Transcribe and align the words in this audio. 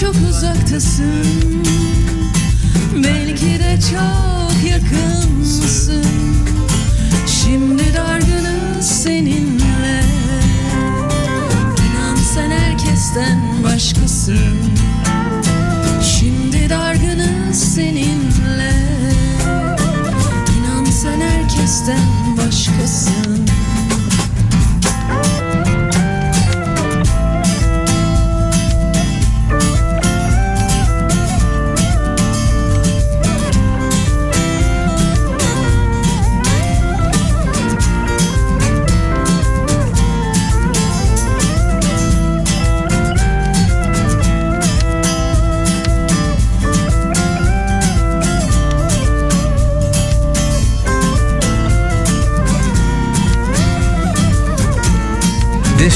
çok 0.00 0.14
uzaktasın. 0.30 1.64
Belki 3.04 3.46
de 3.46 3.78
çok 3.90 4.70
yakınsın. 4.70 6.04
Şimdi 7.26 7.94
dargınız 7.94 8.86
seninle. 8.86 10.02
İnan 11.86 12.16
sen 12.34 12.50
herkesten 12.50 13.40
başkasın. 13.64 14.56
Şimdi 16.02 16.70
dargınız 16.70 17.74
seninle. 17.74 18.72
İnan 20.58 20.84
sen 20.84 21.20
herkesten 21.20 22.08
başkasın. 22.38 23.49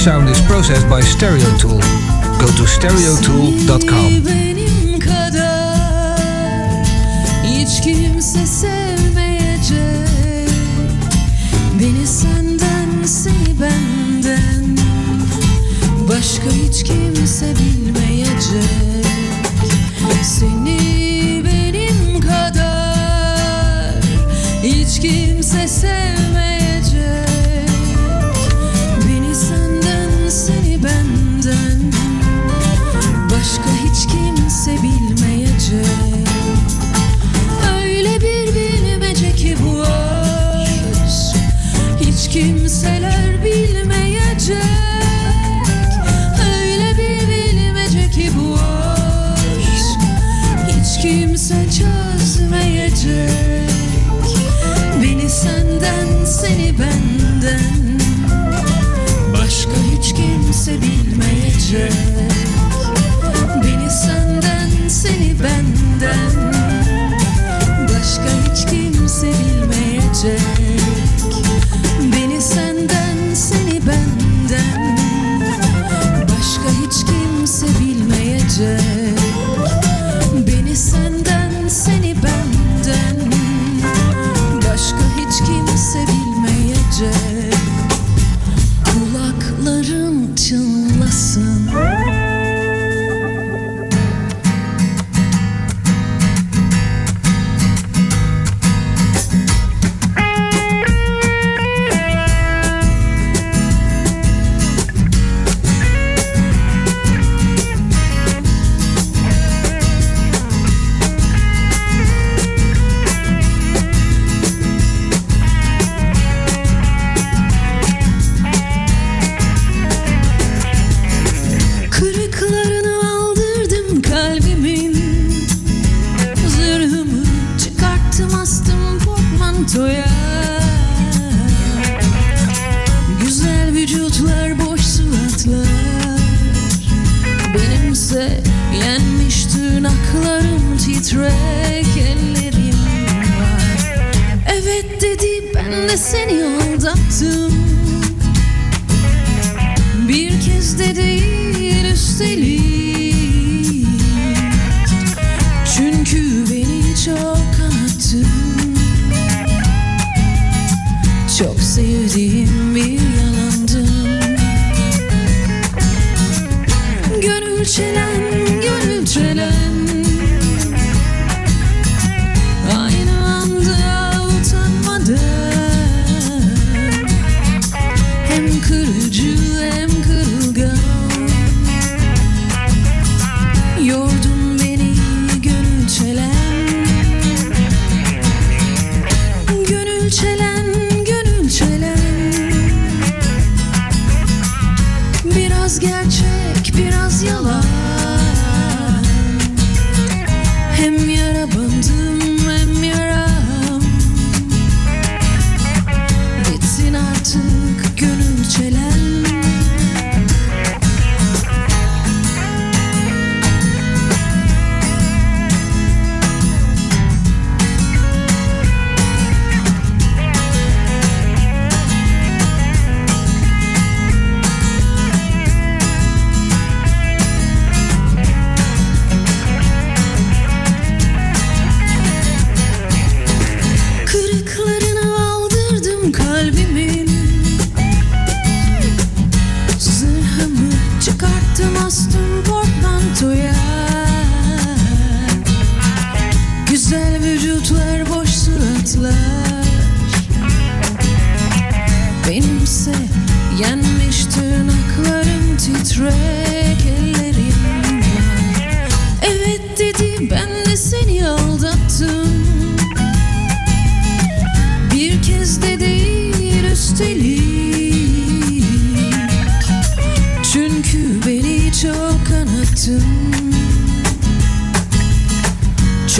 sound 0.04 0.28
is 0.28 0.40
processed 0.42 0.86
by 0.90 1.00
Stereotool. 1.00 1.80
Go 2.38 2.46
to 2.58 2.64
stereotool.com. 2.66 4.24
Beni 4.24 4.54
Başka 16.08 16.50
hiç 16.50 16.84
kimse 16.84 17.46
bilmeyecek 17.58 18.93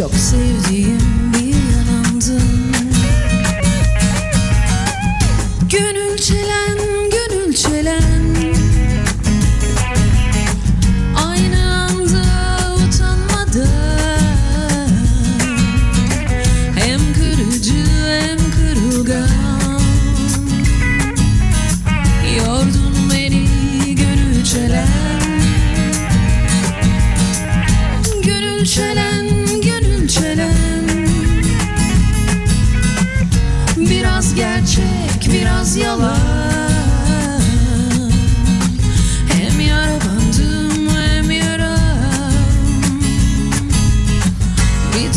Çok 0.04 0.14
sevdiğim 0.14 0.98
bir 1.32 1.54
yalandın 1.76 2.74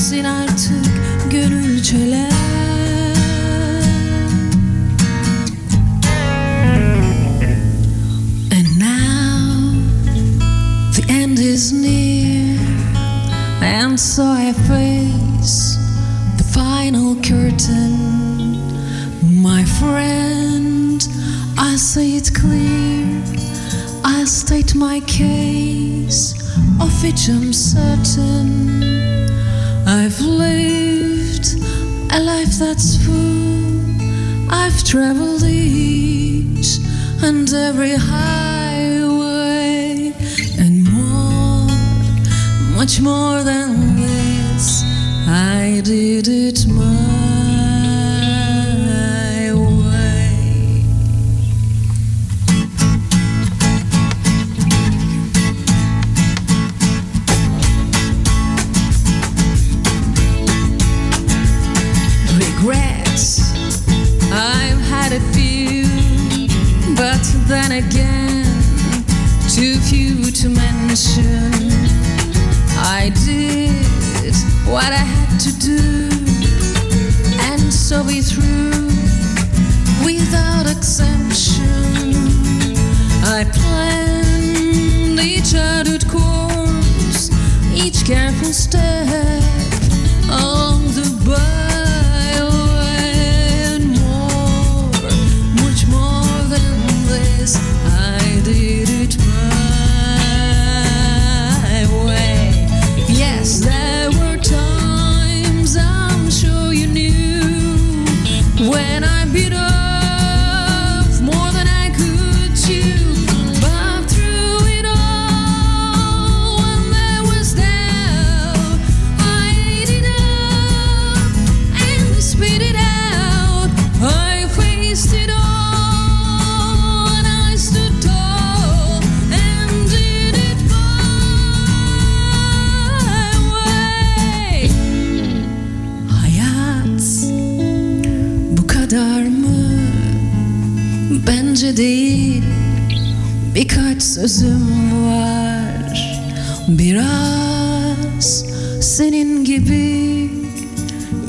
sensin 0.08 0.24
artık 0.24 1.32
gönül 1.32 1.84
çölen 1.84 2.32
And 8.52 8.80
now 8.80 9.74
the 10.96 11.14
end 11.14 11.38
is 11.38 11.74
near. 11.74 12.58
And 13.62 14.00
so 14.00 14.24
I 14.24 14.54
face 14.54 15.78
the 16.38 16.44
final 16.44 17.16
curtain. 17.22 18.58
My 19.44 19.66
friend, 19.66 21.02
I 21.58 21.78
say 21.78 22.16
it 22.16 22.34
clear. 22.34 23.24
I 24.06 24.26
state 24.26 24.74
my 24.76 25.02
case, 25.02 26.34
of 26.80 27.04
which 27.04 27.30
I'm 27.30 27.52
certain. 27.52 28.37
That's 32.60 32.98
true. 33.06 33.84
I've 34.50 34.84
traveled 34.84 35.44
each 35.44 36.80
and 37.22 37.48
every 37.54 37.94
highway 37.94 38.92
and 40.58 40.84
more, 40.92 41.68
much 42.76 43.00
more 43.00 43.44
than 43.44 43.98
this. 43.98 44.82
I 45.28 45.82
did 45.84 46.28
it 46.28 46.66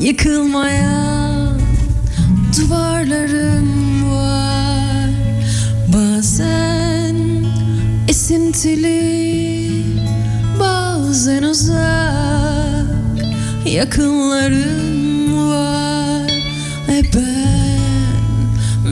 Yıkılmaya 0.09 1.49
duvarlarım 2.57 3.71
var. 4.11 5.11
Bazen 5.93 7.17
esintili 8.09 9.83
bazen 10.61 11.43
uzak 11.43 12.87
Yakınlarım 13.67 15.49
var. 15.49 16.31
E 16.89 17.03
ben, 17.15 17.79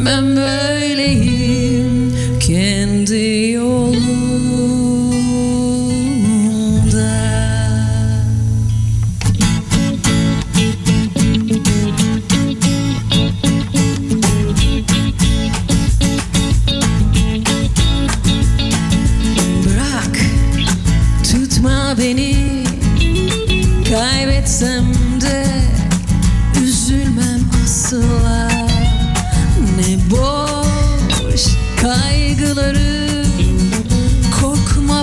ben 0.06 0.37
böyleyim. 0.37 2.14
Kendi 2.40 2.96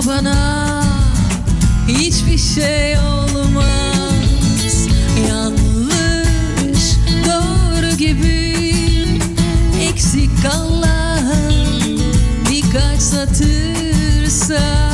bana. 0.06 0.84
Hiçbir 1.88 2.38
şey 2.38 2.98
olmaz. 2.98 3.64
Yanlış 5.28 6.96
doğru 7.26 7.96
gibi. 7.96 8.54
Eksik 9.80 10.30
kalan 10.42 11.52
birkaç 12.50 13.00
satırsa. 13.00 14.93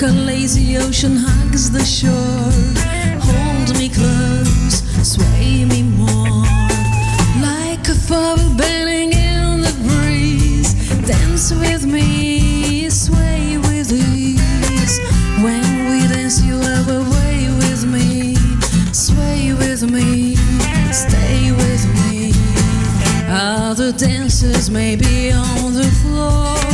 Like 0.00 0.12
a 0.12 0.14
lazy 0.14 0.76
ocean 0.76 1.16
hugs 1.16 1.72
the 1.72 1.84
shore. 1.84 2.52
Hold 3.20 3.76
me 3.76 3.88
close, 3.88 4.84
sway 5.02 5.64
me 5.64 5.82
more. 5.82 6.44
Like 7.42 7.88
a 7.88 7.96
flower 7.96 8.38
bending 8.56 9.12
in 9.12 9.60
the 9.60 9.74
breeze. 9.88 10.72
Dance 11.04 11.50
with 11.50 11.84
me, 11.84 12.88
sway 12.90 13.58
with 13.58 13.90
ease. 13.90 15.00
When 15.42 15.66
we 15.90 16.06
dance, 16.06 16.42
you 16.42 16.54
love 16.54 16.86
way 16.86 17.48
with 17.58 17.84
me. 17.84 18.36
Sway 18.92 19.52
with 19.54 19.82
me, 19.82 20.36
stay 20.92 21.50
with 21.50 21.84
me. 21.98 22.32
Other 23.28 23.90
dancers 23.90 24.70
may 24.70 24.94
be 24.94 25.32
on 25.32 25.74
the 25.74 25.90
floor. 26.00 26.67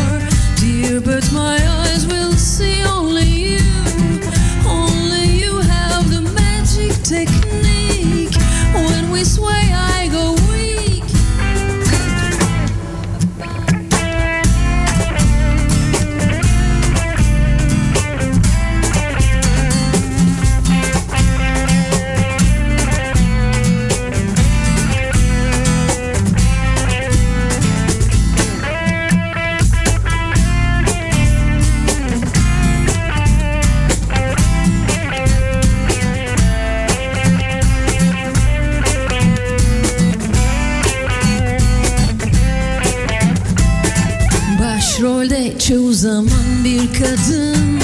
çoğu 45.58 45.92
zaman 45.92 46.64
bir 46.64 46.92
kadın 46.92 47.80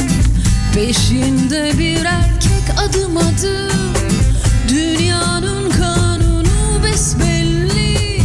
Peşinde 0.74 1.72
bir 1.78 2.04
erkek 2.04 2.78
adım 2.78 3.16
adım. 3.16 3.92
Dünyanın 4.68 5.70
kanunu 5.70 6.84
besbelli 6.84 8.20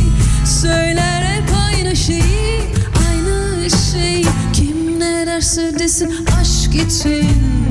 Söyler 0.62 1.24
hep 1.24 1.50
aynı 1.68 1.96
şeyi, 1.96 2.62
aynı 3.08 3.70
şey. 3.70 4.26
Kim 4.54 5.00
ne 5.00 5.26
derse 5.26 5.80
desin 5.80 6.16
aşk 6.42 6.76
için. 6.76 7.65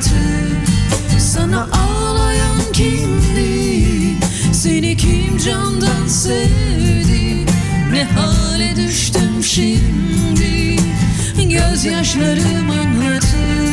Anlatır 0.00 1.18
Sana 1.18 1.68
ağlayan 1.72 2.72
kimdi 2.72 4.16
Seni 4.52 4.96
kim 4.96 5.38
candan 5.38 6.06
sevdi? 6.06 7.46
Ne 7.92 8.04
hale 8.04 8.76
düştüm 8.76 9.44
şimdi? 9.44 10.76
Gözyaşlarım 11.48 12.70
anlatır 12.70 13.69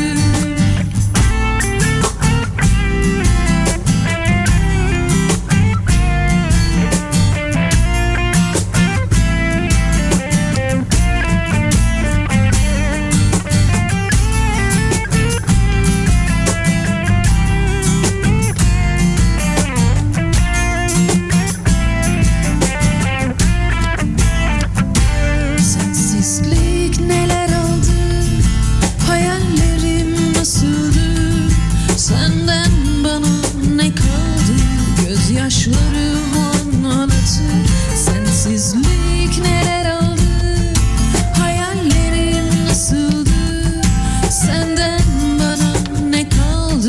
Gözyaşlarım 35.08 36.34
anlatır 36.38 37.70
Sensizlik 37.96 39.42
neler 39.42 39.86
aldı 39.92 40.22
Hayallerim 41.40 42.66
nasıldı 42.66 43.30
Senden 44.32 45.02
bana 45.40 45.74
ne 46.10 46.30
kaldı? 46.30 46.88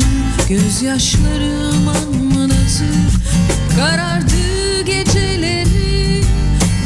Gözyaşlarım 0.49 1.87
anlatır. 1.87 3.21
Karardı 3.75 4.81
geceleri 4.85 6.23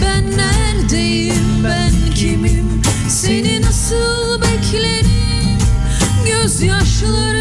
Ben 0.02 0.38
neredeyim 0.38 1.64
ben 1.64 2.14
kimim? 2.16 2.82
Seni 3.10 3.62
nasıl 3.62 4.42
beklerim? 4.42 5.58
Gözyaşlarım 6.26 7.33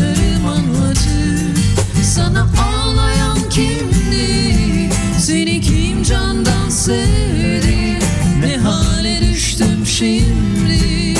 Gözyaşlarım 0.00 0.46
anlatır 0.46 2.02
Sana 2.02 2.42
ağlayan 2.42 3.48
kimdi? 3.50 4.90
Seni 5.18 5.60
kim 5.60 6.02
candan 6.02 6.68
sevdi? 6.68 7.98
Ne 8.40 8.56
hale 8.56 9.20
düştüm 9.20 9.86
şimdi? 9.86 11.14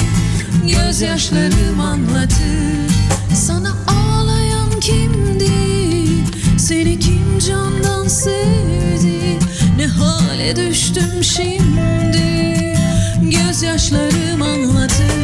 Gözyaşlarım 0.66 1.81
anlatır 1.81 2.93
Sana 3.35 3.77
ağlayan 3.87 4.81
kimdi? 4.81 5.51
Seni 6.59 6.99
kim 6.99 7.38
candan 7.38 8.09
sevdi? 8.09 9.38
Ne 9.77 9.87
hale 9.87 10.57
düştüm 10.57 11.25
şimdi? 11.25 12.77
Gözyaşlarım 13.23 14.43
anlatır 14.43 15.20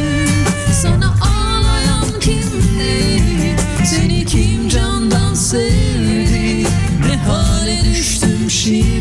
kim 8.67 8.96